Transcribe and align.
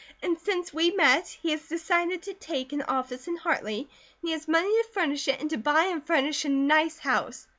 And 0.23 0.35
since 0.39 0.73
we 0.73 0.89
met 0.89 1.27
he 1.27 1.51
has 1.51 1.67
decided 1.67 2.23
to 2.23 2.33
take 2.33 2.73
an 2.73 2.81
office 2.81 3.27
in 3.27 3.35
Hartley, 3.35 3.81
and 3.81 3.89
he 4.29 4.31
has 4.31 4.47
money 4.47 4.67
to 4.81 4.89
furnish 4.91 5.27
it, 5.27 5.39
and 5.39 5.47
to 5.51 5.57
buy 5.57 5.83
and 5.83 6.03
furnish 6.03 6.43
a 6.43 6.49
nice 6.49 6.97
house." 6.97 7.45